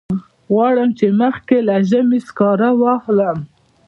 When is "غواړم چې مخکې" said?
0.51-1.57